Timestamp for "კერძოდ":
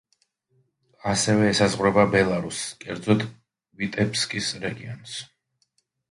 2.85-3.25